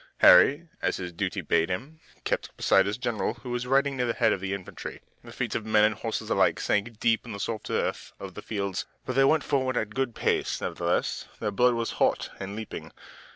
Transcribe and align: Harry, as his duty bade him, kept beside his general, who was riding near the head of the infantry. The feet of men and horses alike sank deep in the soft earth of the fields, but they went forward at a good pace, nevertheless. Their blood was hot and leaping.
Harry, 0.21 0.67
as 0.81 0.97
his 0.97 1.13
duty 1.13 1.41
bade 1.41 1.69
him, 1.69 1.99
kept 2.23 2.57
beside 2.57 2.87
his 2.87 2.97
general, 2.97 3.35
who 3.43 3.51
was 3.51 3.67
riding 3.67 3.95
near 3.95 4.07
the 4.07 4.13
head 4.15 4.33
of 4.33 4.41
the 4.41 4.51
infantry. 4.51 4.99
The 5.23 5.31
feet 5.31 5.53
of 5.53 5.63
men 5.63 5.83
and 5.83 5.93
horses 5.93 6.31
alike 6.31 6.59
sank 6.59 6.99
deep 6.99 7.23
in 7.23 7.33
the 7.33 7.39
soft 7.39 7.69
earth 7.69 8.11
of 8.19 8.33
the 8.33 8.41
fields, 8.41 8.87
but 9.05 9.15
they 9.15 9.25
went 9.25 9.43
forward 9.43 9.77
at 9.77 9.83
a 9.83 9.85
good 9.85 10.15
pace, 10.15 10.59
nevertheless. 10.59 11.27
Their 11.39 11.51
blood 11.51 11.75
was 11.75 11.91
hot 12.01 12.31
and 12.39 12.55
leaping. 12.55 12.91